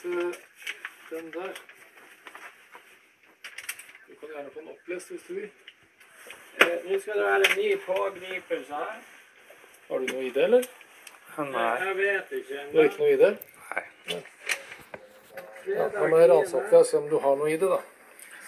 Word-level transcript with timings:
se 0.00 0.08
den 1.10 1.30
der. 1.34 1.52
Du 4.06 4.14
kan 4.20 4.28
gjerne 4.34 4.50
få 4.54 4.60
den 4.60 4.68
opplest 4.74 5.10
hvis 5.12 5.24
du 5.28 5.34
vil. 5.40 5.50
Eh, 6.60 6.76
Nå 6.86 6.98
skal 7.02 7.18
det 7.20 7.24
være 7.26 7.44
en 7.50 7.56
ny 7.60 7.68
pågripelse 7.86 8.74
her. 8.80 8.96
Har 9.88 9.98
du 10.02 10.06
noe 10.12 10.24
i 10.26 10.30
det, 10.34 10.44
eller? 10.48 10.64
Nei. 11.36 11.72
Jeg 11.84 11.96
vet 11.98 12.32
ikke. 12.40 12.62
Du 12.72 12.78
har 12.80 12.88
ikke 12.88 13.02
noe 13.02 13.12
i 13.12 13.18
det? 13.20 13.32
Nei. 13.66 14.22
Ja, 15.66 15.88
da 15.90 16.06
må 16.06 16.18
jeg 16.22 16.30
ransake 16.30 16.70
deg 16.70 16.78
og 16.80 16.86
se 16.88 16.96
om 17.00 17.08
du 17.10 17.18
har 17.22 17.36
noe 17.38 17.50
i 17.52 17.58
det, 17.60 17.68
da. 17.68 17.82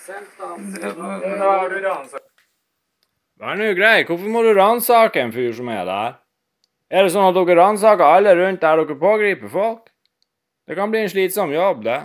Nå 0.09 1.51
har 1.51 1.69
du 1.69 1.79
ransaket. 1.85 2.25
Vær 3.39 3.59
nå 3.61 3.67
grei, 3.79 3.99
hvorfor 4.09 4.33
må 4.33 4.41
du 4.47 4.51
ransake 4.57 5.21
en 5.23 5.35
fyr 5.35 5.53
som 5.55 5.69
er 5.71 5.85
der? 5.87 6.17
Er 6.89 7.05
det 7.05 7.13
sånn 7.13 7.29
at 7.29 7.37
dere 7.37 7.59
ransaker 7.61 8.07
alle 8.17 8.33
rundt 8.39 8.63
der 8.65 8.81
dere 8.81 8.97
pågriper 8.99 9.53
folk? 9.53 9.91
Det 10.69 10.77
kan 10.77 10.91
bli 10.93 11.01
en 11.01 11.09
slitsom 11.11 11.53
jobb, 11.55 11.85
det. 11.87 12.01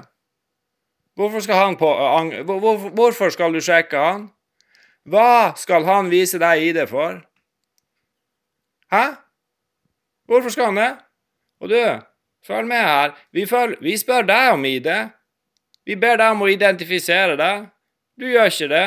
Hvorfor 1.19 1.43
skal 1.43 1.55
han 1.59 1.75
på... 1.77 1.89
ang- 1.93 2.33
hvor- 2.47 2.59
hvor- 2.63 2.89
Hvorfor 2.95 3.29
skal 3.29 3.53
du 3.53 3.59
sjekke 3.61 3.97
han? 3.99 4.29
Hva 5.05 5.51
skal 5.59 5.83
han 5.85 6.09
vise 6.09 6.39
deg 6.39 6.61
ID 6.69 6.79
for? 6.89 7.19
Hæ? 8.91 9.03
Hvorfor 10.25 10.49
skal 10.49 10.65
han 10.71 10.79
det? 10.79 10.91
Og 11.59 11.69
du, 11.69 11.79
følg 12.47 12.67
med 12.67 12.77
her. 12.81 13.11
Vi, 13.35 13.45
føl- 13.45 13.77
vi 13.83 13.97
spør 13.97 14.21
deg 14.31 14.53
om 14.55 14.65
ID. 14.65 14.87
Vi 15.85 15.95
ber 15.99 16.15
deg 16.17 16.31
om 16.31 16.41
å 16.45 16.49
identifisere 16.51 17.35
deg. 17.39 17.67
Du 18.19 18.25
gjør 18.29 18.47
ikke 18.47 18.69
det. 18.71 18.85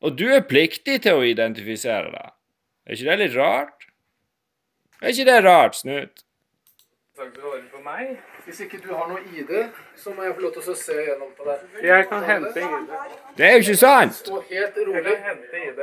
Og 0.00 0.16
du 0.18 0.24
er 0.32 0.40
pliktig 0.48 1.02
til 1.04 1.20
å 1.20 1.26
identifisere 1.28 2.08
deg. 2.14 2.32
Er 2.88 2.96
ikke 2.96 3.10
det 3.10 3.18
litt 3.26 3.36
rart? 3.36 3.86
Er 5.02 5.12
ikke 5.12 5.28
det 5.28 5.38
rart, 5.44 5.76
Snut? 5.76 6.24
Takk 7.16 7.34
for 7.36 7.44
å 7.44 7.52
høre 7.58 7.68
på 7.68 7.82
meg? 7.84 8.16
Hvis 8.44 8.60
ikke 8.64 8.78
du 8.84 8.94
har 8.94 9.08
noe 9.08 9.20
ID, 9.36 9.50
så 9.96 10.12
må 10.16 10.24
jeg 10.24 10.34
få 10.34 10.44
lov 10.44 10.52
til 10.54 10.72
å 10.72 10.76
se 10.78 10.96
gjennom 10.96 11.30
på 11.36 11.46
deg. 11.48 11.64
Jeg 11.84 12.06
kan 12.10 12.24
hente 12.28 12.62
ID. 12.64 12.94
Det 13.36 13.46
er 13.46 13.56
jo 13.56 13.64
ikke 13.64 13.76
sant! 13.80 14.16
Stå 14.20 14.40
helt 14.48 14.78
Jeg 14.80 15.04
kan 15.06 15.26
hente 15.26 15.62
ID. 15.68 15.82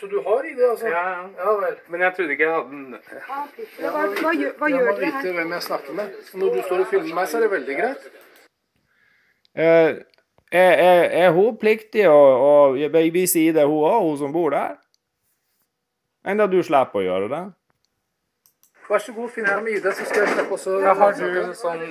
Så 0.00 0.08
du 0.12 0.16
har 0.26 0.48
ID, 0.50 0.62
altså? 0.70 0.88
Ja, 0.92 1.04
ja. 1.12 1.26
Ja 1.38 1.56
vel. 1.62 1.76
Men 1.88 2.06
jeg 2.06 2.14
trodde 2.16 2.36
ikke 2.36 2.46
jeg 2.46 2.54
hadde 2.54 2.70
den. 2.70 2.96
Hva, 2.98 4.06
hva, 4.22 4.32
gjør, 4.40 4.54
hva 4.58 4.70
Jeg 4.70 4.78
gjør 4.78 4.88
må 4.88 4.96
dere 4.96 5.10
her? 5.10 5.20
vite 5.20 5.34
hvem 5.38 5.52
jeg 5.56 5.66
snakker 5.68 5.98
med. 6.00 6.16
Når 6.42 6.56
du 6.56 6.62
står 6.66 6.84
og 6.84 6.90
filmer 6.94 7.20
meg, 7.20 7.28
så 7.28 7.38
er 7.38 7.46
det 7.46 7.52
veldig 7.56 7.78
greit. 7.82 8.08
Uh, 9.58 9.90
er, 10.52 10.72
er, 10.72 11.04
er 11.26 11.30
hun 11.36 11.56
pliktig 11.60 12.08
å, 12.08 12.18
å 12.48 12.52
vise 13.12 13.42
ID, 13.42 13.62
hun 13.64 13.84
òg, 13.84 14.00
hun 14.06 14.20
som 14.20 14.34
bor 14.34 14.54
der? 14.54 14.78
Enda 16.28 16.46
du 16.50 16.60
slipper 16.64 17.02
å 17.02 17.06
gjøre 17.06 17.30
det. 17.32 17.44
Vær 18.88 18.98
så 19.04 19.12
god, 19.12 19.28
finn 19.34 19.46
fram 19.46 19.66
ID, 19.68 19.86
så 19.92 20.04
skal 20.08 20.22
jeg 20.24 20.28
slippe 20.34 20.54
også 20.56 20.78
Ja, 20.80 20.94
har 20.96 21.12
du 21.12 21.54
sånn 21.54 21.82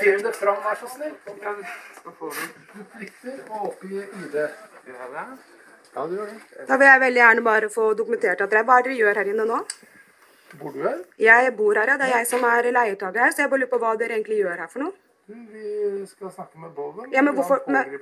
Finn 0.00 0.22
det 0.24 0.34
fram, 0.38 0.60
vær 0.64 0.76
så 0.80 0.88
snill. 0.92 1.14
Da 1.26 1.54
skal 1.98 2.14
få 2.20 2.30
den. 2.36 2.84
Plikter 2.94 3.40
å 3.50 3.64
oppgi 3.70 3.98
ID. 3.98 4.36
Ja, 4.38 5.08
det. 5.14 5.26
Ja, 5.96 6.06
du 6.06 6.14
gjør 6.16 6.30
det. 6.30 6.66
Da 6.68 6.78
vil 6.78 6.86
jeg 6.86 7.00
veldig 7.04 7.22
gjerne 7.24 7.44
bare 7.50 7.70
få 7.74 7.90
dokumentert 7.98 8.44
at 8.46 8.52
dere 8.54 8.64
Hva 8.68 8.78
er 8.78 8.86
dere 8.86 8.98
gjør 9.00 9.20
her 9.22 9.32
inne 9.34 9.46
nå? 9.50 9.60
Bor 10.60 10.72
du 10.74 10.82
her? 10.86 10.98
Jeg 11.18 11.54
bor 11.58 11.74
her, 11.78 11.90
ja. 11.92 11.96
Det 11.98 12.06
er 12.08 12.16
jeg 12.20 12.26
som 12.30 12.46
er 12.46 12.70
leietaker 12.78 13.24
her, 13.26 13.34
så 13.34 13.42
jeg 13.44 13.50
bare 13.50 13.64
lurer 13.64 13.72
på 13.74 13.80
hva 13.82 13.96
dere 13.98 14.16
egentlig 14.18 14.38
gjør 14.44 14.62
her 14.64 14.70
for 14.70 14.86
noe. 14.86 14.94
Vi 15.30 16.06
skal 16.10 16.30
snakke 16.34 16.58
med 16.58 16.70
Bowen. 16.74 17.10
Ja, 17.14 17.22
men 17.22 17.34
hvorfor- 17.34 17.62
men-. 17.66 18.00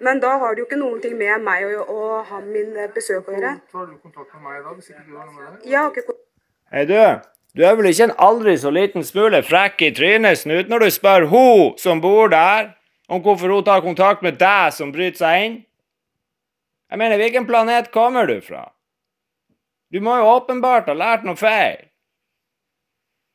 Men 0.00 0.20
da 0.20 0.38
har 0.38 0.54
det 0.54 0.62
jo 0.62 0.66
ikke 0.68 0.78
noen 0.80 1.00
ting 1.02 1.16
med 1.18 1.42
meg 1.44 1.66
og, 1.76 1.90
og 1.96 2.24
han 2.30 2.46
min 2.52 2.76
eh, 2.76 2.88
besøk 2.94 3.28
å 3.28 3.34
gjøre. 3.36 3.52
Tar 3.72 3.90
du 3.90 3.98
kontakt 4.04 4.32
med 4.34 4.42
meg 4.48 4.62
da, 4.64 4.72
hvis 4.78 4.88
ikke 4.94 5.04
du 5.10 5.16
har 5.18 5.26
noe 5.26 5.34
med 5.36 5.50
deg? 5.58 5.66
Jeg 5.72 5.78
har 5.82 5.90
ikke 5.92 6.16
Hei, 6.72 6.82
du. 6.84 6.98
Du 7.54 7.62
er 7.62 7.76
vel 7.78 7.86
ikke 7.92 8.08
en 8.08 8.16
aldri 8.18 8.56
så 8.58 8.72
liten 8.74 9.04
smule 9.06 9.38
frekk 9.46 9.84
i 9.86 9.92
trynet, 9.94 10.40
Snut, 10.40 10.66
når 10.68 10.82
du 10.82 10.90
spør 10.90 11.28
hun 11.30 11.76
som 11.78 12.00
bor 12.02 12.26
der, 12.28 12.72
om 13.08 13.22
hvorfor 13.22 13.52
hun 13.54 13.64
tar 13.64 13.84
kontakt 13.84 14.24
med 14.26 14.40
deg 14.40 14.74
som 14.74 14.90
bryter 14.92 15.20
seg 15.20 15.44
inn? 15.44 15.54
Jeg 16.90 16.98
mener, 16.98 17.22
hvilken 17.22 17.46
planet 17.46 17.92
kommer 17.94 18.26
du 18.26 18.40
fra? 18.42 18.64
Du 19.94 20.00
må 20.02 20.16
jo 20.18 20.26
åpenbart 20.34 20.90
ha 20.90 20.98
lært 20.98 21.24
noe 21.24 21.38
feil. 21.38 21.86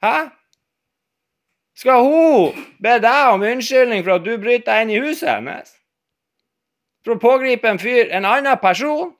Hæ? 0.03 0.27
Skal 1.79 2.03
hun 2.03 2.67
be 2.83 2.97
deg 2.99 3.31
om 3.31 3.47
unnskyldning 3.47 4.03
for 4.03 4.19
at 4.19 4.27
du 4.27 4.35
bryter 4.35 4.67
deg 4.67 4.83
inn 4.83 4.93
i 4.97 5.01
huset 5.07 5.31
hennes? 5.31 5.71
For 7.07 7.15
å 7.15 7.23
pågripe 7.23 7.71
en 7.71 7.79
fyr, 7.79 8.11
en 8.11 8.27
annen 8.27 8.59
person? 8.59 9.15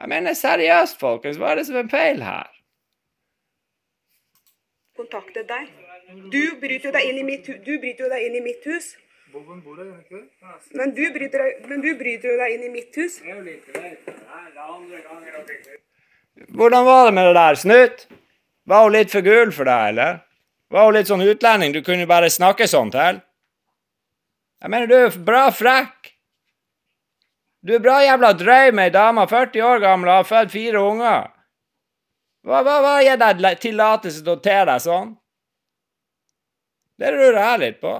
Jeg 0.00 0.08
mener 0.08 0.32
seriøst, 0.32 0.96
folkens, 1.00 1.36
hva 1.36 1.52
er 1.52 1.60
det 1.60 1.66
som 1.68 1.76
er 1.76 1.88
feil 1.92 2.22
her? 2.24 2.48
Kontaktet 4.96 5.48
deg. 5.48 5.68
Du 6.32 6.56
bryter 6.60 6.88
jo 6.88 6.92
deg 6.94 7.08
inn 7.10 7.18
i 7.20 7.24
mitt, 7.26 7.46
du 7.46 7.74
bryter 7.82 8.06
jo 8.06 8.10
deg 8.12 8.24
inn 8.26 8.38
i 8.38 8.42
mitt 8.44 8.64
hus. 8.66 8.94
Men 10.74 10.94
du 10.96 11.04
bryter, 11.14 11.44
men 11.68 11.84
du 11.84 11.90
bryter 12.00 12.32
jo 12.32 12.38
deg 12.40 12.54
inn 12.56 12.64
i 12.66 12.72
mitt 12.72 12.96
hus. 12.96 13.20
Hvordan 16.48 16.88
var 16.88 17.04
det 17.06 17.14
med 17.14 17.28
det 17.28 17.36
der, 17.36 17.60
Snut? 17.60 18.06
Var 18.70 18.84
hun 18.86 18.96
litt 18.96 19.12
for 19.12 19.26
gul 19.26 19.52
for 19.52 19.68
deg, 19.68 19.92
eller? 19.92 20.20
Var 20.70 20.86
hun 20.88 20.96
litt 20.96 21.10
sånn 21.10 21.26
utlending 21.26 21.76
du 21.76 21.82
kunne 21.86 22.08
bare 22.10 22.32
snakke 22.32 22.68
sånn 22.70 22.92
til? 22.94 23.20
Jeg 24.60 24.72
mener, 24.72 24.88
du 24.88 24.96
er 24.96 25.20
bra 25.24 25.48
frekk. 25.54 26.12
Du 27.60 27.74
er 27.76 27.82
bra 27.84 27.98
jævla 28.00 28.32
drøy 28.40 28.70
med 28.72 28.88
ei 28.88 28.92
dame 28.94 29.26
40 29.28 29.64
år 29.64 29.82
gammel 29.82 30.08
og 30.08 30.14
har 30.14 30.28
født 30.28 30.52
fire 30.54 30.80
unger. 30.80 31.28
Hva, 32.46 32.62
hva, 32.64 32.78
hva 32.80 32.94
gir 33.04 33.18
deg 33.20 33.60
tillatelse 33.60 34.22
til 34.24 34.32
å 34.32 34.40
te 34.40 34.56
deg 34.70 34.80
sånn? 34.80 35.12
Det 37.00 37.12
lurer 37.12 37.40
jeg 37.40 37.60
litt 37.64 37.78
på. 37.84 37.92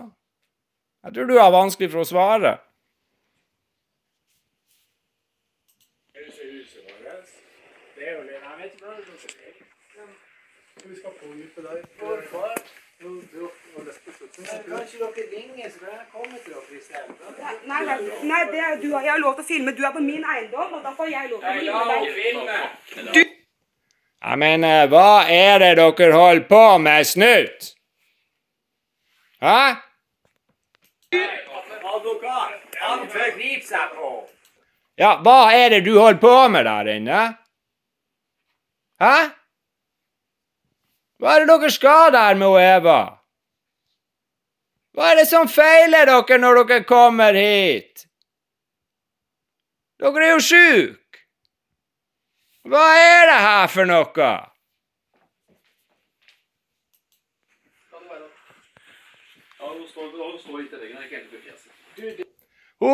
Jeg 1.04 1.16
tror 1.16 1.28
du 1.28 1.37
har 1.37 1.53
vanskelig 1.53 1.93
for 1.93 2.04
å 2.04 2.09
svare. 2.09 2.56
Vi 10.84 10.97
skal 10.97 11.10
pågripe 11.22 11.60
deg. 11.66 11.82
Hvorfor? 11.98 12.54
Du 13.00 13.08
har. 13.41 13.60
Kanskje 14.69 14.98
dere 14.98 15.22
ringer, 15.36 15.70
så 15.70 15.78
kan 15.78 15.88
jeg 15.88 16.06
komme 16.12 16.38
til 16.44 16.53
dere 16.53 16.62
i? 16.76 17.69
Nei, 17.69 17.81
nei, 17.84 17.97
nei 18.28 18.41
det 18.53 18.60
er, 18.60 18.76
du, 18.82 18.88
jeg 18.88 19.10
har 19.10 19.19
lov 19.22 19.34
til 19.38 19.44
å 19.44 19.48
filme. 19.48 19.72
Du 19.72 19.82
er 19.86 19.92
på 19.94 20.03
min 20.04 20.25
eiendom, 20.34 20.75
og 20.76 20.82
da 20.84 20.92
får 20.97 21.09
jeg 21.12 21.30
lov 21.30 21.41
til 21.44 21.70
å 21.72 22.00
filme 22.19 22.44
deg. 22.50 23.36
Jeg 24.20 24.38
mener, 24.44 24.86
hva 24.92 25.25
er 25.32 25.62
det 25.62 25.70
dere 25.78 26.12
holder 26.12 26.44
på 26.50 26.64
med, 26.84 27.09
Snut? 27.09 27.70
Hæ? 29.41 29.60
Advokat! 31.91 32.60
Han 32.80 33.09
forgriper 33.09 33.66
seg 33.66 33.97
på 33.97 34.10
Ja, 35.00 35.16
hva 35.25 35.50
er 35.56 35.72
det 35.72 35.84
du 35.88 35.94
holder 35.98 36.20
på 36.20 36.36
med 36.53 36.69
der 36.69 36.94
inne? 36.94 37.20
Hæ? 39.00 39.16
Hva 41.20 41.34
er 41.36 41.44
det 41.44 41.53
dere 41.53 41.69
skal 41.69 42.14
der 42.14 42.38
med 42.41 42.48
hun 42.48 42.62
Eva? 42.64 43.00
Hva 44.97 45.10
er 45.12 45.20
det 45.20 45.26
som 45.28 45.50
feiler 45.53 46.08
dere 46.08 46.38
når 46.41 46.62
dere 46.64 46.86
kommer 46.88 47.36
hit? 47.36 48.06
Dere 50.00 50.25
er 50.25 50.32
jo 50.32 50.41
sjuke! 50.41 51.20
Hva 52.64 52.86
er 52.97 53.28
det 53.28 53.41
her 53.44 53.69
for 53.72 53.88
noe? 53.88 54.30
Hun 59.60 59.84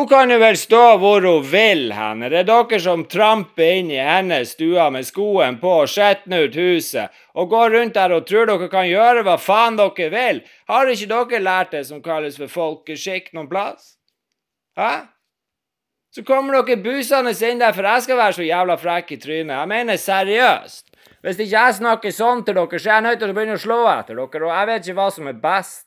kan 0.09 0.31
jo 0.31 0.37
vel 0.41 0.57
stå 0.59 0.81
hvor 0.99 1.23
hun 1.23 1.45
vil 1.47 1.93
henne. 1.95 2.27
Det 2.27 2.41
er 2.41 2.47
dere 2.49 2.79
som 2.83 3.05
tramper 3.07 3.77
inn 3.79 3.91
i 3.93 4.01
hennes 4.03 4.51
stua 4.57 4.89
med 4.91 5.07
skoen 5.07 5.61
på 5.61 5.71
og 5.83 5.91
skjetner 5.91 6.49
ut 6.49 6.57
huset, 6.59 7.13
og 7.39 7.47
går 7.53 7.71
rundt 7.71 7.95
der 7.95 8.15
og 8.17 8.25
tror 8.27 8.49
dere 8.49 8.67
kan 8.67 8.89
gjøre 8.89 9.23
hva 9.23 9.37
faen 9.39 9.79
dere 9.79 10.09
vil. 10.11 10.41
Har 10.67 10.91
ikke 10.91 11.07
dere 11.13 11.39
lært 11.43 11.71
det 11.71 11.85
som 11.87 12.03
kalles 12.03 12.35
for 12.35 12.51
folkeskikk 12.51 13.31
noen 13.31 13.47
plass? 13.47 13.95
Hæ? 14.75 15.07
Så 16.11 16.23
kommer 16.27 16.59
dere 16.59 16.81
busende 16.83 17.31
inn 17.47 17.63
der 17.63 17.71
for 17.77 17.87
jeg 17.87 18.03
skal 18.03 18.19
være 18.19 18.35
så 18.41 18.43
jævla 18.43 18.77
frekk 18.81 19.15
i 19.15 19.21
trynet. 19.23 19.55
Jeg 19.55 19.71
mener 19.71 20.03
seriøst. 20.03 20.83
Hvis 21.23 21.39
ikke 21.39 21.53
jeg 21.53 21.79
snakker 21.79 22.11
sånn 22.11 22.43
til 22.43 22.59
dere, 22.59 22.79
så 22.79 22.89
er 22.91 22.97
jeg 22.97 23.05
nødt 23.07 23.23
til 23.23 23.31
å 23.31 23.37
begynne 23.39 23.55
å 23.55 23.61
slå 23.61 23.79
etter 23.93 24.19
dere, 24.19 24.43
og 24.43 24.51
jeg 24.51 24.69
vet 24.69 24.83
ikke 24.83 24.99
hva 24.99 25.07
som 25.15 25.31
er 25.31 25.39
best. 25.47 25.86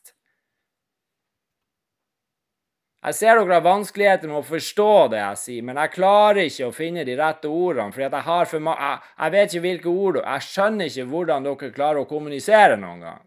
Jeg 3.01 3.17
ser 3.17 3.39
dere 3.39 3.57
har 3.57 3.65
vanskeligheter 3.65 4.29
med 4.29 4.43
å 4.43 4.45
forstå 4.45 4.91
det 5.15 5.21
jeg 5.23 5.41
sier, 5.41 5.65
men 5.65 5.79
jeg 5.81 5.93
klarer 5.95 6.43
ikke 6.43 6.67
å 6.69 6.75
finne 6.77 7.05
de 7.09 7.15
rette 7.17 7.49
ordene, 7.49 7.95
fordi 7.95 8.07
at 8.11 8.17
jeg 8.19 8.27
har 8.27 8.51
for 8.51 8.65
ma 8.67 8.75
jeg, 8.77 9.07
jeg 9.23 9.35
vet 9.35 9.55
ikke 9.55 9.65
hvilke 9.65 9.95
ord 10.05 10.19
Jeg 10.21 10.45
skjønner 10.45 10.91
ikke 10.91 11.07
hvordan 11.15 11.47
dere 11.49 11.71
klarer 11.79 12.03
å 12.03 12.11
kommunisere 12.11 12.77
noen 12.77 13.01
gang. 13.07 13.23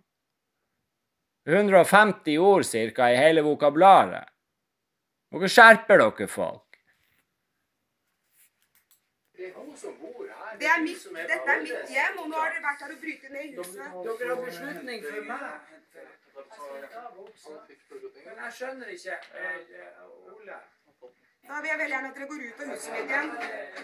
150 1.50 2.38
ord 2.38 2.68
cirka 2.70 3.10
i 3.10 3.18
hele 3.18 3.42
vokabularet. 3.42 4.30
Dere 5.34 5.50
skjerper 5.50 6.04
dere, 6.06 6.28
folk. 6.30 6.78
Det 10.62 10.70
er 10.70 10.82
mitt, 10.86 11.02
dette 11.18 11.50
er 11.50 11.64
mitt 11.66 11.90
hjem, 11.90 12.20
og 12.22 12.30
nå 12.30 12.38
har 12.38 12.54
dere 12.54 12.62
vært 12.62 12.86
her 12.86 12.94
og 12.94 13.02
brytet 13.02 13.34
ned 13.34 13.58
huset. 13.58 13.90
Dere 14.06 14.36
har 14.36 14.44
beslutning 14.46 15.02
for 15.10 15.32
meg. 15.34 16.14
Men 18.26 18.38
jeg 18.44 18.52
skjønner 18.58 18.88
ikke 18.96 19.16
eh, 19.40 20.34
Ole. 20.34 20.58
Da 21.48 21.58
vil 21.62 21.70
jeg 21.70 21.80
veldig 21.80 21.96
gjerne 21.96 22.10
at 22.10 22.16
dere 22.18 22.28
går 22.32 22.44
ut 22.48 22.62
av 22.64 22.70
huset 22.72 22.94
mitt 22.96 23.10
igjen. 23.12 23.30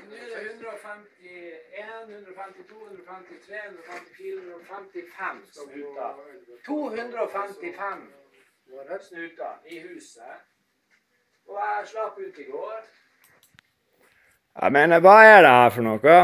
Nå 0.10 0.16
er 0.16 0.28
det 0.32 0.52
151, 0.52 2.14
152, 2.18 2.78
153, 2.92 3.64
154, 3.68 4.40
155 4.48 5.42
snuter. 5.58 6.12
255 6.68 8.08
snuter 9.10 9.54
i 9.66 9.82
huset. 9.90 10.48
Og 11.50 11.60
jeg 11.60 11.88
slapp 11.92 12.18
ut 12.20 12.40
i 12.40 12.48
går. 12.52 12.80
Jeg 14.62 14.72
mener, 14.72 15.00
hva 15.04 15.18
er 15.24 15.42
det 15.44 15.52
her 15.58 15.70
for 15.76 15.88
noe? 15.90 16.20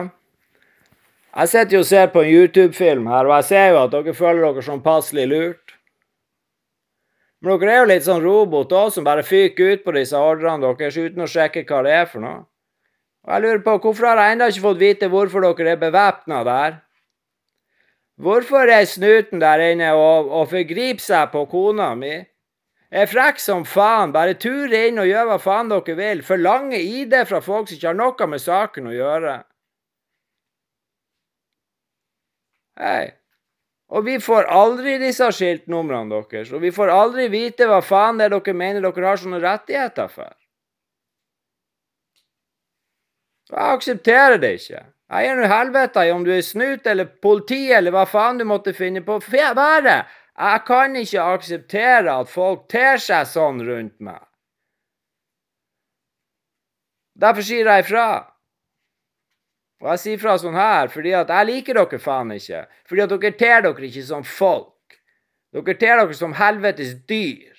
Jeg 1.35 1.51
sitter 1.51 1.75
jo 1.75 1.83
og 1.83 1.89
ser 1.91 2.07
på 2.15 2.23
en 2.23 2.31
YouTube-film 2.31 3.07
her, 3.11 3.27
og 3.27 3.35
jeg 3.35 3.49
ser 3.51 3.67
jo 3.73 3.83
at 3.83 3.91
dere 3.91 4.13
føler 4.15 4.45
dere 4.47 4.63
som 4.63 4.83
passelig 4.83 5.27
lurt. 5.27 5.74
Men 7.45 7.59
dere 7.61 7.73
er 7.75 7.83
jo 7.83 7.89
litt 7.91 8.05
sånn 8.07 8.23
robot 8.23 8.71
òg, 8.73 8.87
som 8.95 9.05
bare 9.05 9.21
fyker 9.21 9.75
ut 9.75 9.83
på 9.85 9.93
disse 9.93 10.17
ordrene 10.17 10.65
deres 10.65 10.95
uten 10.97 11.21
å 11.21 11.29
sjekke 11.29 11.61
hva 11.69 11.83
det 11.85 11.91
er 11.93 12.07
for 12.09 12.23
noe. 12.23 12.39
Og 13.25 13.33
jeg 13.33 13.43
lurer 13.43 13.61
på, 13.65 13.75
hvorfor 13.83 14.07
har 14.09 14.21
jeg 14.21 14.35
ennå 14.35 14.47
ikke 14.49 14.63
fått 14.63 14.79
vite 14.81 15.09
hvorfor 15.13 15.45
dere 15.45 15.75
er 15.75 15.81
bevæpna 15.81 16.39
der? 16.45 16.79
Hvorfor 18.17 18.71
er 18.71 18.87
snuten 18.89 19.43
der 19.43 19.61
inne 19.61 19.91
og, 19.93 20.31
og 20.33 20.49
forgriper 20.49 21.03
seg 21.03 21.29
på 21.33 21.43
kona 21.51 21.91
mi? 21.99 22.15
Er 22.89 23.09
frekk 23.11 23.41
som 23.43 23.65
faen, 23.67 24.13
bare 24.15 24.37
turer 24.41 24.87
inn 24.87 25.01
og 25.03 25.09
gjør 25.09 25.29
hva 25.29 25.37
faen 25.41 25.69
dere 25.69 25.97
vil, 25.99 26.23
forlanger 26.25 26.81
ID 26.81 27.13
fra 27.29 27.43
folk 27.45 27.69
som 27.69 27.77
ikke 27.77 27.91
har 27.91 27.99
noe 27.99 28.29
med 28.31 28.41
saken 28.41 28.89
å 28.89 28.95
gjøre. 28.95 29.35
Hei. 32.81 33.24
Og 33.95 34.03
vi 34.03 34.15
får 34.19 34.49
aldri 34.51 34.97
disse 34.99 35.27
skiltnumrene 35.37 36.11
deres, 36.11 36.49
og 36.51 36.63
vi 36.65 36.71
får 36.75 36.91
aldri 36.91 37.29
vite 37.31 37.67
hva 37.69 37.79
faen 37.85 38.19
det 38.19 38.27
er 38.27 38.33
dere 38.35 38.55
mener 38.57 38.83
dere 38.83 39.07
har 39.07 39.21
sånne 39.21 39.39
rettigheter 39.43 40.11
for. 40.11 40.33
Jeg 43.53 43.77
aksepterer 43.77 44.41
det 44.41 44.51
ikke. 44.59 44.83
Jeg 45.13 45.27
gir 45.27 45.39
nå 45.39 45.47
helvete 45.47 46.03
i 46.03 46.11
om 46.11 46.23
du 46.25 46.31
er 46.33 46.43
snut 46.43 46.87
eller 46.89 47.07
politi 47.21 47.69
eller 47.71 47.93
hva 47.93 48.07
faen 48.09 48.39
du 48.41 48.45
måtte 48.49 48.73
finne 48.73 49.03
på 49.05 49.19
å 49.19 49.25
være. 49.29 49.97
Jeg 50.35 50.63
kan 50.67 50.95
ikke 50.99 51.27
akseptere 51.37 52.15
at 52.19 52.31
folk 52.31 52.65
ter 52.71 52.97
seg 52.99 53.29
sånn 53.29 53.61
rundt 53.63 53.99
meg. 54.03 54.19
Derfor 57.15 57.45
sier 57.47 57.69
jeg 57.69 57.85
ifra. 57.85 58.07
Og 59.83 59.89
jeg 59.91 60.01
sier 60.01 60.21
fra 60.21 60.37
sånn 60.39 60.55
her 60.57 60.87
fordi 60.93 61.11
at 61.17 61.31
jeg 61.33 61.49
liker 61.49 61.77
dere 61.79 61.99
faen 62.01 62.31
ikke. 62.35 62.63
Fordi 62.87 63.03
at 63.03 63.11
dere 63.11 63.33
ter 63.39 63.65
dere 63.65 63.89
ikke 63.89 64.05
som 64.07 64.23
folk. 64.27 64.97
Dere 65.55 65.75
ter 65.79 65.99
dere 66.01 66.15
som 66.17 66.35
helvetes 66.37 66.95
dyr. 67.09 67.51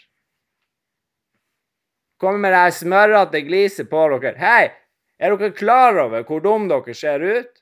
Kommer 2.21 2.41
med 2.47 2.57
det 2.57 2.79
smørrete 2.79 3.43
gliset 3.45 3.91
på 3.93 4.07
dere. 4.17 4.37
Hei, 4.41 4.73
er 5.21 5.37
dere 5.37 5.53
klar 5.57 5.99
over 6.07 6.25
hvor 6.29 6.43
dum 6.45 6.69
dere 6.73 6.97
ser 6.97 7.25
ut? 7.25 7.53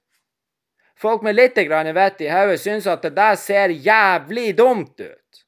Folk 0.95 1.25
med 1.27 1.35
litt 1.35 1.59
grann 1.67 1.91
vett 1.95 2.23
i 2.23 2.31
hodet 2.31 2.61
syns 2.63 2.87
at 2.87 3.03
det 3.03 3.17
der 3.17 3.35
ser 3.39 3.75
jævlig 3.75 4.53
dumt 4.57 5.01
ut. 5.01 5.41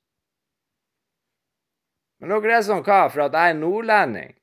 Men 2.19 2.35
dere 2.35 2.59
er 2.59 2.67
sånn 2.67 2.82
hva 2.82 3.06
for 3.12 3.29
at 3.29 3.37
jeg 3.37 3.55
er 3.55 3.61
nordlending? 3.61 4.35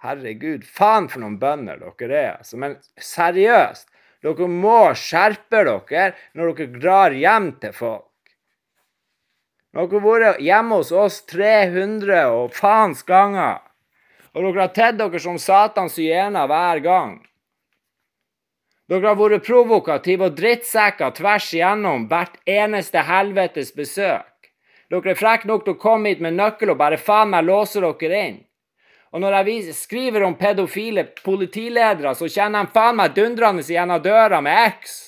Herregud, 0.00 0.64
faen 0.64 1.10
for 1.12 1.20
noen 1.20 1.36
bønder 1.40 1.80
dere 1.80 2.16
er. 2.16 2.36
altså. 2.38 2.56
Men 2.56 2.76
seriøst, 2.96 3.90
dere 4.24 4.48
må 4.48 4.92
skjerpe 4.96 5.64
dere 5.66 6.12
når 6.36 6.54
dere 6.56 6.80
drar 6.80 7.16
hjem 7.16 7.52
til 7.60 7.74
folk. 7.76 8.06
Dere 9.70 9.86
har 9.86 10.06
vært 10.06 10.40
hjemme 10.42 10.80
hos 10.80 10.90
oss 10.90 11.20
300 11.30 12.24
og 12.32 12.54
faens 12.56 13.04
ganger, 13.06 13.60
og 14.34 14.46
dere 14.46 14.64
har 14.64 14.72
tedd 14.74 14.98
dere 14.98 15.20
som 15.22 15.38
satans 15.38 15.98
hyener 16.00 16.48
hver 16.50 16.82
gang. 16.82 17.18
Dere 18.90 19.12
har 19.12 19.20
vært 19.20 19.46
provokative 19.46 20.26
og 20.26 20.36
drittsekker 20.40 21.12
tvers 21.14 21.52
igjennom 21.54 22.08
hvert 22.10 22.40
eneste 22.48 23.04
helvetes 23.06 23.70
besøk. 23.76 24.48
Dere 24.90 25.12
er 25.12 25.20
frekke 25.20 25.46
nok 25.46 25.68
til 25.68 25.76
å 25.76 25.82
komme 25.84 26.10
hit 26.10 26.24
med 26.24 26.34
nøkkel 26.34 26.72
og 26.72 26.80
bare 26.80 26.98
faen 26.98 27.30
meg 27.30 27.46
låse 27.46 27.78
dere 27.84 28.22
inn. 28.26 28.40
Og 29.10 29.20
når 29.20 29.40
jeg 29.40 29.74
skriver 29.74 30.22
om 30.22 30.36
pedofile 30.38 31.08
politiledere, 31.24 32.14
så 32.14 32.28
kjenner 32.30 32.66
de 32.66 32.74
faen 32.74 32.98
meg 33.00 33.14
dundrende 33.16 33.64
gjennom 33.66 34.02
døra 34.02 34.38
med 34.44 34.76
X. 34.78 34.98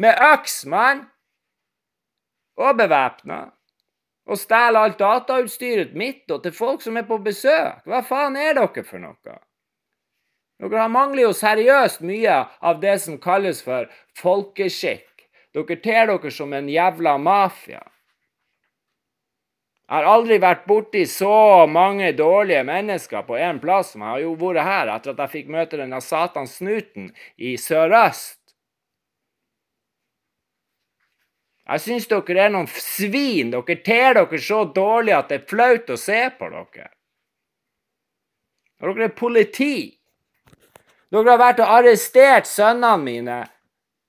Med 0.00 0.16
øks, 0.32 0.64
mann! 0.66 1.04
Og 2.56 2.76
bevæpna. 2.76 3.50
Og 4.30 4.38
stjeler 4.38 4.80
alt 4.80 4.98
datautstyret 5.00 5.92
mitt 5.96 6.30
og 6.30 6.42
til 6.44 6.54
folk 6.56 6.82
som 6.84 6.96
er 6.96 7.06
på 7.08 7.18
besøk. 7.24 7.84
Hva 7.84 8.00
faen 8.06 8.36
er 8.36 8.56
dere 8.56 8.84
for 8.86 9.02
noe? 9.02 9.36
Dere 10.60 10.88
mangler 10.92 11.26
jo 11.26 11.36
seriøst 11.36 12.02
mye 12.04 12.42
av 12.60 12.80
det 12.80 12.98
som 13.04 13.20
kalles 13.20 13.62
for 13.64 13.88
folkeskikk. 14.20 15.08
Dere 15.56 15.76
ter 15.84 16.08
dere 16.12 16.32
som 16.32 16.52
en 16.56 16.68
jævla 16.68 17.16
mafia. 17.20 17.80
Jeg 19.90 20.04
har 20.04 20.06
aldri 20.06 20.36
vært 20.38 20.68
borti 20.70 21.00
så 21.10 21.66
mange 21.66 22.12
dårlige 22.14 22.62
mennesker 22.62 23.24
på 23.26 23.34
én 23.42 23.56
plass 23.58 23.88
som 23.90 24.04
jeg 24.04 24.12
har 24.12 24.20
jo 24.22 24.36
vært 24.38 24.62
her 24.62 24.90
etter 24.94 25.16
at 25.16 25.22
jeg 25.24 25.32
fikk 25.32 25.48
møte 25.50 25.80
denne 25.80 25.98
satans 25.98 26.52
snuten 26.60 27.08
i 27.34 27.56
sørøst. 27.58 28.38
Jeg 31.66 31.82
syns 31.82 32.06
dere 32.10 32.44
er 32.44 32.54
noen 32.54 32.70
svin. 32.70 33.50
Dere 33.50 33.76
ter 33.82 34.14
dere 34.20 34.38
så 34.42 34.62
dårlig 34.78 35.16
at 35.16 35.28
det 35.30 35.40
er 35.40 35.50
flaut 35.50 35.90
å 35.90 35.98
se 35.98 36.22
på 36.38 36.54
dere. 36.54 36.86
Dere 38.78 39.08
er 39.08 39.14
politi. 39.18 39.74
Dere 41.10 41.34
har 41.34 41.42
vært 41.48 41.66
og 41.66 41.78
arrestert 41.80 42.46
sønnene 42.46 43.02
mine 43.02 43.40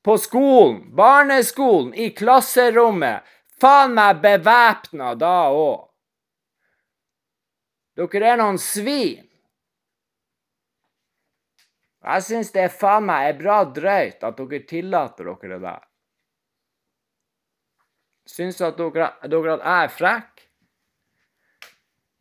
på 0.05 0.13
skolen, 0.21 0.83
barneskolen, 0.97 1.95
i 1.97 2.13
klasserommet. 2.13 3.25
Faen 3.61 3.93
meg 3.93 4.21
bevæpna 4.23 5.13
da 5.19 5.35
òg. 5.53 5.87
Dere 7.99 8.31
er 8.33 8.39
noen 8.39 8.57
svin. 8.61 9.27
Jeg 12.01 12.25
syns 12.25 12.49
det 12.55 12.63
er 12.65 12.73
faen 12.73 13.05
meg 13.05 13.27
er 13.29 13.37
bra 13.37 13.59
drøyt 13.69 14.23
at 14.25 14.39
dere 14.39 14.61
tillater 14.65 15.27
dere 15.29 15.51
det 15.51 15.59
der. 15.67 15.83
Syns 18.31 18.57
dere, 18.57 19.11
dere 19.29 19.57
at 19.57 19.67
jeg 19.67 19.83
er 19.83 19.93
frekk? 19.93 20.47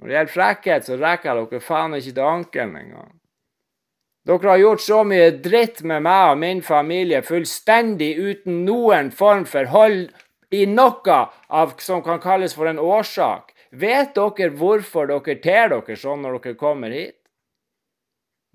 Når 0.01 0.09
det 0.09 0.15
gjelder 0.17 0.35
frekkhet, 0.35 0.85
så 0.85 1.01
rekker 1.01 1.41
dere 1.41 1.65
faen 1.65 1.97
ikke 1.97 2.13
til 2.19 2.29
ankelen 2.29 2.77
engang. 2.83 3.15
Dere 4.29 4.53
har 4.53 4.61
gjort 4.61 4.85
så 4.85 5.01
mye 5.09 5.31
dritt 5.41 5.81
med 5.89 6.05
meg 6.05 6.35
og 6.35 6.41
min 6.43 6.61
familie 6.65 7.23
fullstendig 7.25 8.13
uten 8.21 8.67
noen 8.67 9.09
form 9.17 9.47
for 9.49 9.73
hold 9.73 10.11
i 10.51 10.67
noe 10.67 11.17
av, 11.49 11.75
som 11.79 12.03
kan 12.03 12.21
kalles 12.23 12.55
for 12.55 12.67
en 12.67 12.79
årsak. 12.79 13.55
Vet 13.71 14.17
dere 14.17 14.51
hvorfor 14.59 15.07
dere 15.11 15.37
ter 15.43 15.71
dere 15.71 15.97
sånn 15.97 16.25
når 16.25 16.41
dere 16.41 16.59
kommer 16.59 16.91
hit? 16.95 17.19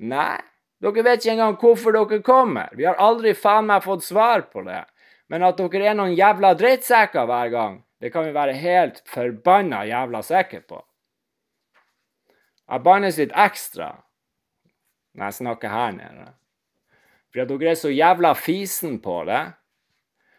Nei, 0.03 0.41
dere 0.83 1.05
vet 1.07 1.23
ikke 1.23 1.35
engang 1.37 1.55
hvorfor 1.61 1.95
dere 1.95 2.21
kommer. 2.25 2.73
Vi 2.75 2.87
har 2.87 2.99
aldri 2.99 3.33
faen 3.33 3.69
meg 3.69 3.85
fått 3.85 4.03
svar 4.03 4.47
på 4.51 4.65
det. 4.67 4.83
Men 5.31 5.45
at 5.47 5.57
dere 5.57 5.91
er 5.91 5.97
noen 5.97 6.17
jævla 6.17 6.53
drittsekker 6.59 7.25
hver 7.25 7.51
gang, 7.53 7.79
det 8.03 8.11
kan 8.13 8.27
vi 8.27 8.35
være 8.35 8.59
helt 8.59 9.01
forbanna 9.09 9.85
jævla 9.87 10.21
sikre 10.25 10.61
på. 10.67 10.81
Jeg 12.65 12.81
bannes 12.85 13.17
litt 13.21 13.33
ekstra 13.37 13.93
når 15.15 15.29
jeg 15.29 15.37
snakker 15.39 15.71
her 15.71 15.93
nede. 15.95 16.25
For 17.31 17.43
at 17.43 17.51
dere 17.51 17.71
er 17.71 17.79
så 17.79 17.91
jævla 17.93 18.33
fisen 18.37 18.99
på 19.03 19.21
det. 19.29 19.43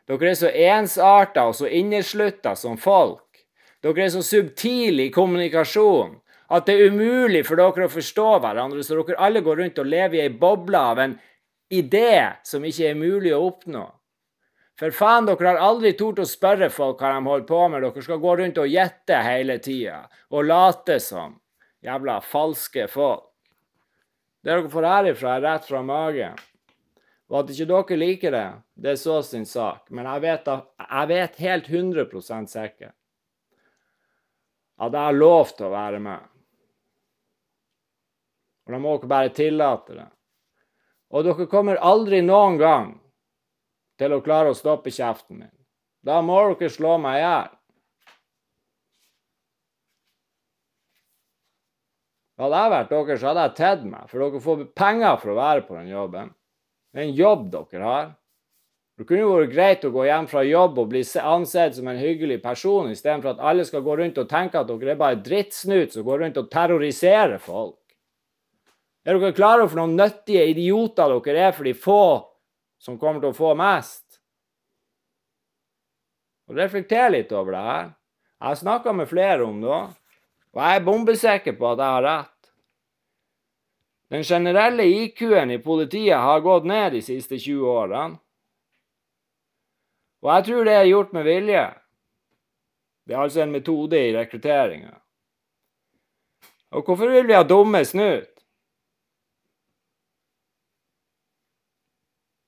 Dere 0.07 0.31
er 0.31 0.39
så 0.39 0.51
ensarta 0.51 1.49
og 1.49 1.57
så 1.59 1.67
inneslutta 1.67 2.55
som 2.59 2.79
folk. 2.79 3.43
Dere 3.83 4.07
er 4.07 4.13
så 4.15 4.23
subtile 4.23 5.09
i 5.09 5.15
kommunikasjon 5.15 6.15
at 6.55 6.67
det 6.69 6.77
er 6.77 6.93
umulig 6.95 7.43
for 7.47 7.59
dere 7.59 7.89
å 7.89 7.91
forstå 7.91 8.27
hverandre, 8.43 8.85
så 8.87 9.01
dere 9.01 9.19
alle 9.19 9.43
går 9.43 9.63
rundt 9.63 9.81
og 9.83 9.91
lever 9.91 10.21
i 10.21 10.25
ei 10.29 10.31
boble 10.31 10.79
av 10.79 11.03
en 11.03 11.17
idé 11.75 12.39
som 12.47 12.65
ikke 12.65 12.93
er 12.93 12.99
mulig 12.99 13.35
å 13.35 13.43
oppnå. 13.49 13.87
For 14.77 14.93
faen, 14.93 15.27
dere 15.27 15.49
har 15.49 15.63
aldri 15.65 15.95
tort 15.97 16.21
å 16.21 16.29
spørre 16.29 16.69
folk 16.71 17.01
hva 17.01 17.15
de 17.15 17.25
holder 17.25 17.47
på 17.49 17.61
med. 17.73 17.83
Dere 17.83 18.05
skal 18.05 18.21
gå 18.23 18.35
rundt 18.39 18.61
og 18.61 18.71
gjette 18.71 19.23
hele 19.25 19.57
tida 19.65 20.03
og 20.31 20.47
late 20.47 20.99
som 21.03 21.39
jævla 21.85 22.21
falske 22.21 22.87
folk. 22.93 23.25
Det 24.45 24.53
dere 24.53 24.71
får 24.71 24.87
herifra, 24.87 25.39
er 25.39 25.43
rett 25.43 25.65
fra 25.67 25.81
magen. 25.83 26.37
Og 27.27 27.41
at 27.41 27.51
ikke 27.51 27.67
dere 27.67 27.99
liker 27.99 28.35
det, 28.35 28.47
det 28.79 28.93
er 28.93 29.01
så 29.01 29.19
sin 29.27 29.47
sak. 29.49 29.89
Men 29.91 30.07
jeg 30.07 30.23
vet, 30.23 30.51
jeg 30.85 31.11
vet 31.11 31.43
helt 31.43 31.69
100 31.73 32.47
sikkert 32.47 32.95
at 34.77 34.93
jeg 34.93 35.01
har 35.01 35.17
lov 35.17 35.55
til 35.57 35.67
å 35.67 35.73
være 35.73 35.99
med. 36.05 36.21
Og 38.67 38.75
da 38.75 38.79
må 38.83 38.95
dere 38.99 39.11
bare 39.11 39.33
tillate 39.35 39.97
det. 39.97 40.07
Og 41.15 41.25
dere 41.25 41.47
kommer 41.51 41.81
aldri 41.81 42.21
noen 42.23 42.59
gang 42.61 42.89
til 43.97 44.13
å 44.13 44.23
klare 44.23 44.53
å 44.53 44.59
stoppe 44.59 44.93
kjeften 44.93 45.41
min. 45.41 45.55
Da 46.05 46.21
må 46.23 46.37
dere 46.53 46.71
slå 46.71 46.97
meg 47.03 47.21
i 47.21 47.23
hjel. 47.25 47.53
Hadde 52.37 52.59
jeg 52.61 52.73
vært 52.75 52.91
dere, 52.93 53.17
så 53.17 53.31
hadde 53.31 53.45
jeg 53.47 53.57
tedd 53.57 53.87
meg, 53.89 54.11
for 54.11 54.23
dere 54.23 54.43
får 54.45 54.67
penger 54.77 55.23
for 55.23 55.33
å 55.33 55.39
være 55.39 55.63
på 55.65 55.79
den 55.79 55.95
jobben. 55.95 56.35
Det 56.97 57.03
er 57.03 57.11
en 57.11 57.19
jobb 57.19 57.51
dere 57.53 57.85
har. 57.85 58.07
Det 58.97 59.05
kunne 59.05 59.21
jo 59.21 59.33
vært 59.35 59.51
greit 59.53 59.83
å 59.85 59.91
gå 59.93 60.07
hjem 60.07 60.27
fra 60.31 60.41
jobb 60.49 60.79
og 60.81 60.87
bli 60.95 61.03
ansett 61.21 61.75
som 61.77 61.91
en 61.93 61.99
hyggelig 62.01 62.39
person, 62.41 62.89
istedenfor 62.89 63.35
at 63.35 63.43
alle 63.51 63.67
skal 63.69 63.83
gå 63.85 63.99
rundt 64.01 64.21
og 64.23 64.31
tenke 64.31 64.57
at 64.57 64.71
dere 64.71 64.95
er 64.95 65.03
bare 65.03 65.19
drittsnut 65.21 65.93
som 65.93 66.07
går 66.07 66.23
rundt 66.25 66.41
og 66.41 66.49
terroriserer 66.49 67.37
folk. 67.37 67.77
Er 69.05 69.21
dere 69.21 69.37
klare 69.37 69.67
over 69.67 69.75
for 69.75 69.83
noen 69.83 69.93
nyttige 70.01 70.47
idioter 70.55 71.13
dere 71.27 71.45
er 71.51 71.53
for 71.59 71.69
de 71.69 71.77
få 71.77 72.07
som 72.81 72.97
kommer 72.97 73.21
til 73.21 73.35
å 73.35 73.37
få 73.37 73.53
mest? 73.61 74.17
Og 76.49 76.57
reflekter 76.57 77.13
litt 77.13 77.37
over 77.37 77.59
det 77.59 77.65
her. 77.69 77.93
Jeg 78.41 78.49
har 78.49 78.59
snakka 78.65 78.97
med 78.97 79.13
flere 79.13 79.45
om 79.45 79.61
det 79.61 79.77
og 80.57 80.65
jeg 80.65 80.81
er 80.81 80.85
bombesikker 80.89 81.61
på 81.61 81.75
at 81.75 81.85
jeg 81.85 81.93
har 81.99 82.05
rett. 82.09 82.36
Den 84.09 84.23
generelle 84.23 84.85
IQ-en 84.87 85.51
i 85.51 85.59
politiet 85.59 86.19
har 86.19 86.41
gått 86.41 86.65
ned 86.65 86.93
de 86.93 87.03
siste 87.03 87.39
20 87.39 87.67
årene. 87.67 88.19
Og 90.23 90.31
jeg 90.33 90.47
tror 90.47 90.65
det 90.67 90.77
er 90.77 90.89
gjort 90.91 91.13
med 91.15 91.27
vilje. 91.27 91.65
Det 93.07 93.15
er 93.15 93.23
altså 93.23 93.43
en 93.43 93.53
metode 93.55 93.99
i 93.99 94.15
rekrutteringa. 94.15 94.95
Og 96.71 96.83
hvorfor 96.83 97.11
vil 97.11 97.29
vi 97.29 97.37
ha 97.37 97.43
dumme 97.47 97.85
snut? 97.87 98.33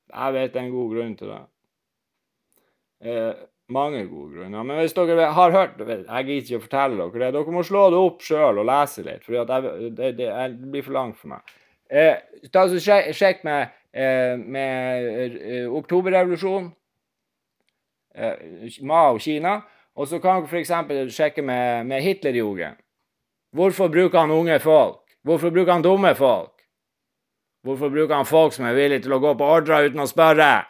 Jeg 0.08 0.34
vet 0.34 0.56
en 0.56 0.72
god 0.72 0.94
grunn 0.94 1.14
til 1.18 1.30
det. 1.30 1.44
Mange 3.68 4.06
gode 4.08 4.32
grunner. 4.32 4.62
Men 4.64 4.78
hvis 4.80 4.94
dere 4.96 5.28
har 5.36 5.50
hørt 5.52 5.80
Jeg 5.80 6.24
gidder 6.24 6.44
ikke 6.44 6.56
å 6.56 6.64
fortelle 6.64 6.96
dere 6.96 7.20
det. 7.20 7.32
Dere 7.36 7.52
må 7.52 7.64
slå 7.66 7.88
det 7.92 8.00
opp 8.00 8.22
sjøl 8.24 8.62
og 8.62 8.68
lese 8.68 9.04
litt, 9.04 9.24
for 9.26 9.36
det, 9.36 9.72
det, 9.98 10.12
det, 10.16 10.30
blir 10.72 10.86
for 10.86 10.96
langt 10.96 11.18
for 11.20 11.34
meg. 11.34 11.56
Eh, 11.88 12.16
ta 12.52 12.64
så 12.68 12.80
sjekk, 12.80 13.10
sjekk 13.16 13.44
med, 13.44 13.74
eh, 13.92 14.40
med 14.40 15.36
eh, 15.36 15.66
oktoberrevolusjonen. 15.68 16.70
Eh, 18.16 18.80
Mao 18.88 19.18
Kina. 19.20 19.58
Og 19.98 20.08
så 20.08 20.20
kan 20.22 20.46
dere 20.46 20.62
f.eks. 20.62 21.12
sjekke 21.12 21.42
med, 21.44 21.86
med 21.90 22.02
Hitlerjugend. 22.02 22.80
Hvorfor 23.52 23.88
bruker 23.92 24.22
han 24.22 24.32
unge 24.32 24.58
folk? 24.60 25.02
Hvorfor 25.26 25.50
bruker 25.50 25.72
han 25.72 25.84
dumme 25.84 26.14
folk? 26.14 26.54
Hvorfor 27.66 27.92
bruker 27.92 28.14
han 28.14 28.28
folk 28.28 28.54
som 28.54 28.68
er 28.68 28.76
villige 28.78 29.04
til 29.04 29.16
å 29.16 29.20
gå 29.20 29.34
på 29.36 29.48
ordrer 29.58 29.90
uten 29.90 30.04
å 30.04 30.08
spørre? 30.08 30.62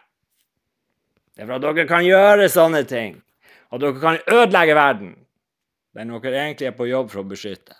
Det 1.39 1.45
er 1.45 1.53
for 1.53 1.55
at 1.55 1.63
dere 1.63 1.87
kan 1.87 2.03
gjøre 2.03 2.47
sånne 2.51 2.81
ting. 2.91 3.13
Og 3.71 3.79
dere 3.79 4.01
kan 4.03 4.17
ødelegge 4.27 4.75
verden. 4.75 5.13
Den 5.95 6.11
dere 6.11 6.41
egentlig 6.49 6.67
er 6.67 6.75
på 6.75 6.89
jobb 6.89 7.13
for 7.13 7.23
å 7.23 7.29
beskytte. 7.31 7.77